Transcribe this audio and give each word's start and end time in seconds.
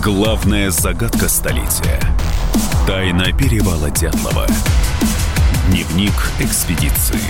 Главная 0.00 0.70
загадка 0.70 1.28
столетия. 1.28 2.00
Тайна 2.86 3.30
перевала 3.32 3.90
Дятлова. 3.90 4.46
Дневник 5.68 6.14
экспедиции. 6.40 7.20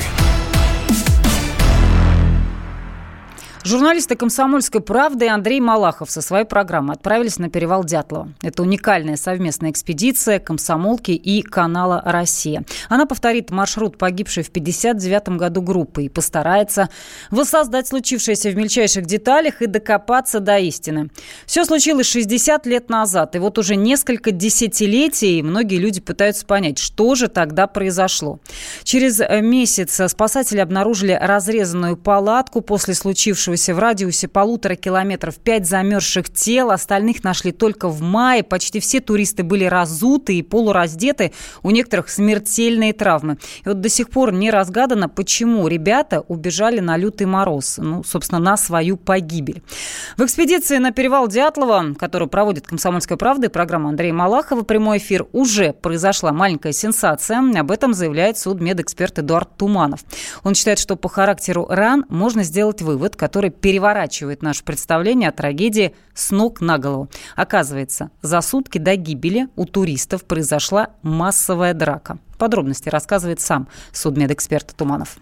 Журналисты 3.64 4.16
«Комсомольской 4.16 4.80
правды» 4.80 5.28
Андрей 5.28 5.60
Малахов 5.60 6.10
со 6.10 6.20
своей 6.20 6.44
программой 6.44 6.96
отправились 6.96 7.38
на 7.38 7.48
перевал 7.48 7.84
Дятлова. 7.84 8.32
Это 8.42 8.62
уникальная 8.62 9.14
совместная 9.14 9.70
экспедиция 9.70 10.40
«Комсомолки» 10.40 11.12
и 11.12 11.42
канала 11.42 12.02
«Россия». 12.04 12.64
Она 12.88 13.06
повторит 13.06 13.52
маршрут 13.52 13.98
погибшей 13.98 14.42
в 14.42 14.48
1959 14.48 15.38
году 15.38 15.62
группы 15.62 16.02
и 16.02 16.08
постарается 16.08 16.88
воссоздать 17.30 17.86
случившееся 17.86 18.50
в 18.50 18.56
мельчайших 18.56 19.06
деталях 19.06 19.62
и 19.62 19.66
докопаться 19.66 20.40
до 20.40 20.58
истины. 20.58 21.10
Все 21.46 21.64
случилось 21.64 22.08
60 22.08 22.66
лет 22.66 22.90
назад, 22.90 23.36
и 23.36 23.38
вот 23.38 23.58
уже 23.58 23.76
несколько 23.76 24.32
десятилетий 24.32 25.40
многие 25.40 25.78
люди 25.78 26.00
пытаются 26.00 26.44
понять, 26.46 26.78
что 26.78 27.14
же 27.14 27.28
тогда 27.28 27.68
произошло. 27.68 28.40
Через 28.82 29.20
месяц 29.40 30.00
спасатели 30.10 30.58
обнаружили 30.58 31.12
разрезанную 31.12 31.96
палатку 31.96 32.60
после 32.60 32.94
случившего 32.94 33.51
находившегося 33.52 33.74
в 33.74 33.78
радиусе 33.78 34.28
полутора 34.28 34.74
километров 34.76 35.36
пять 35.36 35.66
замерзших 35.66 36.32
тел. 36.32 36.70
Остальных 36.70 37.22
нашли 37.24 37.52
только 37.52 37.88
в 37.88 38.00
мае. 38.00 38.42
Почти 38.42 38.80
все 38.80 39.00
туристы 39.00 39.42
были 39.42 39.64
разуты 39.64 40.36
и 40.36 40.42
полураздеты. 40.42 41.32
У 41.62 41.70
некоторых 41.70 42.08
смертельные 42.08 42.92
травмы. 42.92 43.38
И 43.64 43.68
вот 43.68 43.80
до 43.80 43.88
сих 43.88 44.08
пор 44.08 44.32
не 44.32 44.50
разгадано, 44.50 45.08
почему 45.08 45.68
ребята 45.68 46.20
убежали 46.28 46.80
на 46.80 46.96
лютый 46.96 47.26
мороз. 47.26 47.78
Ну, 47.78 48.02
собственно, 48.04 48.40
на 48.40 48.56
свою 48.56 48.96
погибель. 48.96 49.62
В 50.16 50.22
экспедиции 50.24 50.78
на 50.78 50.92
перевал 50.92 51.28
Дятлова, 51.28 51.94
которую 51.98 52.28
проводит 52.28 52.66
«Комсомольская 52.66 53.18
правда» 53.18 53.46
и 53.46 53.50
программа 53.50 53.90
Андрея 53.90 54.12
Малахова 54.12 54.62
«Прямой 54.62 54.98
эфир», 54.98 55.26
уже 55.32 55.72
произошла 55.72 56.32
маленькая 56.32 56.72
сенсация. 56.72 57.42
Об 57.58 57.70
этом 57.70 57.94
заявляет 57.94 58.38
судмедэксперт 58.38 59.18
Эдуард 59.18 59.56
Туманов. 59.56 60.00
Он 60.42 60.54
считает, 60.54 60.78
что 60.78 60.96
по 60.96 61.08
характеру 61.08 61.66
ран 61.68 62.04
можно 62.08 62.42
сделать 62.42 62.82
вывод, 62.82 63.16
который 63.16 63.41
который 63.42 63.50
переворачивает 63.50 64.42
наше 64.42 64.62
представление 64.62 65.28
о 65.28 65.32
трагедии 65.32 65.94
с 66.14 66.30
ног 66.30 66.60
на 66.60 66.78
голову. 66.78 67.08
Оказывается, 67.34 68.10
за 68.22 68.40
сутки 68.40 68.78
до 68.78 68.94
гибели 68.94 69.48
у 69.56 69.64
туристов 69.64 70.24
произошла 70.24 70.90
массовая 71.02 71.74
драка. 71.74 72.18
Подробности 72.38 72.88
рассказывает 72.88 73.40
сам 73.40 73.66
судмедэксперт 73.92 74.74
Туманов 74.76 75.18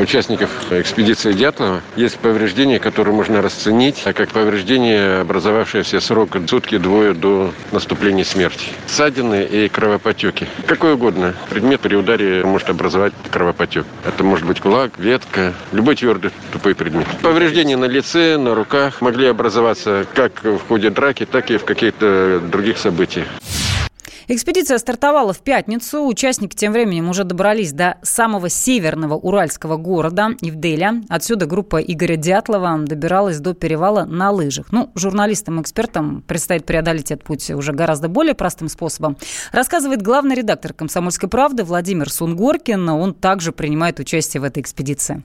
участников 0.00 0.50
экспедиции 0.70 1.32
Дятлова 1.32 1.80
есть 1.96 2.18
повреждения, 2.18 2.78
которые 2.78 3.14
можно 3.14 3.42
расценить 3.42 4.02
как 4.02 4.30
повреждения, 4.30 5.20
образовавшиеся 5.20 6.00
срок 6.00 6.36
сутки-двое 6.46 7.14
до 7.14 7.52
наступления 7.72 8.24
смерти. 8.24 8.66
Ссадины 8.86 9.44
и 9.44 9.68
кровопотеки. 9.68 10.46
Какой 10.66 10.94
угодно 10.94 11.34
предмет 11.50 11.80
при 11.80 11.94
ударе 11.94 12.44
может 12.44 12.70
образовать 12.70 13.12
кровопотек. 13.30 13.86
Это 14.06 14.24
может 14.24 14.46
быть 14.46 14.60
кулак, 14.60 14.98
ветка, 14.98 15.54
любой 15.72 15.96
твердый 15.96 16.30
тупой 16.52 16.74
предмет. 16.74 17.06
Повреждения 17.22 17.76
на 17.76 17.86
лице, 17.86 18.36
на 18.36 18.54
руках 18.54 19.00
могли 19.00 19.26
образоваться 19.26 20.06
как 20.14 20.44
в 20.44 20.60
ходе 20.68 20.90
драки, 20.90 21.26
так 21.26 21.50
и 21.50 21.56
в 21.56 21.64
каких-то 21.64 22.40
других 22.40 22.78
событиях. 22.78 23.26
Экспедиция 24.34 24.78
стартовала 24.78 25.34
в 25.34 25.40
пятницу. 25.40 26.06
Участники 26.06 26.56
тем 26.56 26.72
временем 26.72 27.10
уже 27.10 27.24
добрались 27.24 27.74
до 27.74 27.98
самого 28.00 28.48
северного 28.48 29.12
уральского 29.12 29.76
города 29.76 30.30
Ивделя. 30.40 31.02
Отсюда 31.10 31.44
группа 31.44 31.82
Игоря 31.82 32.16
Дятлова 32.16 32.78
добиралась 32.78 33.40
до 33.40 33.52
перевала 33.52 34.06
на 34.06 34.30
лыжах. 34.30 34.72
Ну, 34.72 34.90
журналистам 34.94 35.58
и 35.58 35.62
экспертам 35.62 36.24
предстоит 36.26 36.64
преодолеть 36.64 37.10
этот 37.10 37.24
путь 37.26 37.50
уже 37.50 37.74
гораздо 37.74 38.08
более 38.08 38.34
простым 38.34 38.70
способом. 38.70 39.18
Рассказывает 39.52 40.00
главный 40.00 40.34
редактор 40.34 40.72
«Комсомольской 40.72 41.28
правды» 41.28 41.62
Владимир 41.62 42.08
Сунгоркин. 42.10 42.88
Он 42.88 43.12
также 43.12 43.52
принимает 43.52 44.00
участие 44.00 44.40
в 44.40 44.44
этой 44.44 44.62
экспедиции. 44.62 45.22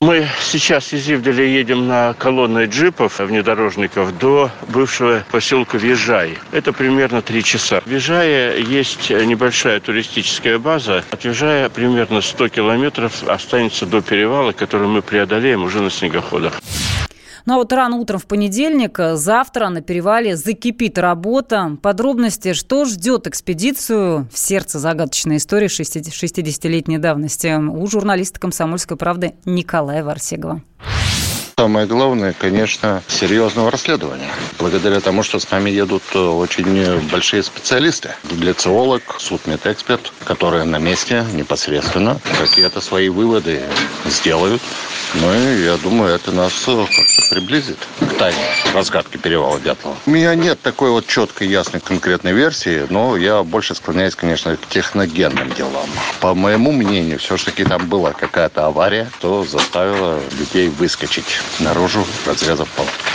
Мы 0.00 0.28
сейчас 0.40 0.92
из 0.92 1.10
Ивделя 1.10 1.44
едем 1.44 1.88
на 1.88 2.14
колонной 2.14 2.66
джипов, 2.66 3.18
внедорожников 3.18 4.16
до 4.16 4.48
бывшего 4.68 5.24
поселка 5.32 5.76
Вижай. 5.76 6.38
Это 6.52 6.72
примерно 6.72 7.20
три 7.20 7.42
часа. 7.42 7.80
В 7.84 7.90
Вижае 7.90 8.62
есть 8.62 9.10
небольшая 9.10 9.80
туристическая 9.80 10.60
база. 10.60 11.02
От 11.10 11.24
Вижая 11.24 11.68
примерно 11.68 12.20
100 12.20 12.48
километров 12.48 13.24
останется 13.24 13.86
до 13.86 14.00
перевала, 14.00 14.52
который 14.52 14.86
мы 14.86 15.02
преодолеем 15.02 15.64
уже 15.64 15.80
на 15.80 15.90
снегоходах. 15.90 16.60
Ну 17.48 17.54
а 17.54 17.56
вот 17.56 17.72
рано 17.72 17.96
утром 17.96 18.18
в 18.18 18.26
понедельник, 18.26 19.00
э, 19.00 19.16
завтра 19.16 19.70
на 19.70 19.80
перевале 19.80 20.36
закипит 20.36 20.98
работа. 20.98 21.78
Подробности, 21.80 22.52
что 22.52 22.84
ждет 22.84 23.26
экспедицию 23.26 24.28
в 24.30 24.38
сердце 24.38 24.78
загадочной 24.78 25.38
истории 25.38 25.68
60-летней 25.68 26.98
давности 26.98 27.56
у 27.56 27.86
журналиста 27.86 28.38
«Комсомольской 28.38 28.98
правды» 28.98 29.32
Николая 29.46 30.04
Варсегова. 30.04 30.60
Самое 31.58 31.86
главное, 31.86 32.34
конечно, 32.38 33.02
серьезного 33.08 33.70
расследования. 33.70 34.30
Благодаря 34.58 35.00
тому, 35.00 35.22
что 35.22 35.40
с 35.40 35.50
нами 35.50 35.70
едут 35.70 36.02
э, 36.14 36.18
очень 36.18 37.00
большие 37.10 37.42
специалисты. 37.42 38.10
Библициолог, 38.30 39.02
судмедэксперт, 39.18 40.12
которые 40.24 40.64
на 40.64 40.78
месте 40.78 41.24
непосредственно 41.32 42.20
какие-то 42.38 42.82
свои 42.82 43.08
выводы 43.08 43.62
сделают. 44.04 44.60
Ну 45.14 45.32
я 45.32 45.76
думаю, 45.78 46.14
это 46.14 46.32
нас 46.32 46.52
э, 46.66 46.86
как-то 46.86 47.34
приблизит 47.34 47.78
к 48.00 48.18
тайне 48.18 48.38
разгадки 48.74 49.16
перевала 49.16 49.58
Дятлова. 49.58 49.96
У 50.06 50.10
меня 50.10 50.34
нет 50.34 50.60
такой 50.60 50.90
вот 50.90 51.06
четкой, 51.06 51.48
ясной, 51.48 51.80
конкретной 51.80 52.32
версии, 52.32 52.86
но 52.90 53.16
я 53.16 53.42
больше 53.42 53.74
склоняюсь, 53.74 54.14
конечно, 54.14 54.56
к 54.56 54.66
техногенным 54.68 55.52
делам. 55.54 55.88
По 56.20 56.34
моему 56.34 56.72
мнению, 56.72 57.18
все-таки 57.18 57.64
там 57.64 57.88
была 57.88 58.12
какая-то 58.12 58.66
авария, 58.66 59.10
то 59.20 59.44
заставила 59.44 60.20
людей 60.38 60.68
выскочить 60.68 61.40
наружу, 61.58 62.04
разрезав 62.26 62.68
палатку. 62.68 63.07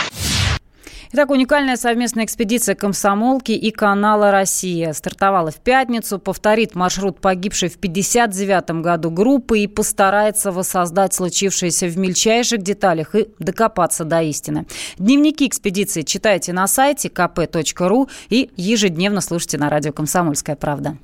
Итак, 1.16 1.30
уникальная 1.30 1.76
совместная 1.76 2.24
экспедиция 2.24 2.74
комсомолки 2.74 3.52
и 3.52 3.70
канала 3.70 4.32
«Россия» 4.32 4.92
стартовала 4.92 5.52
в 5.52 5.60
пятницу, 5.60 6.18
повторит 6.18 6.74
маршрут 6.74 7.20
погибшей 7.20 7.68
в 7.68 7.76
1959 7.76 8.82
году 8.82 9.12
группы 9.12 9.60
и 9.60 9.68
постарается 9.68 10.50
воссоздать 10.50 11.14
случившееся 11.14 11.86
в 11.86 11.96
мельчайших 11.96 12.60
деталях 12.62 13.14
и 13.14 13.28
докопаться 13.38 14.02
до 14.02 14.22
истины. 14.22 14.66
Дневники 14.98 15.46
экспедиции 15.46 16.02
читайте 16.02 16.52
на 16.52 16.66
сайте 16.66 17.10
kp.ru 17.10 18.10
и 18.28 18.50
ежедневно 18.56 19.20
слушайте 19.20 19.56
на 19.56 19.70
радио 19.70 19.92
«Комсомольская 19.92 20.56
правда». 20.56 20.98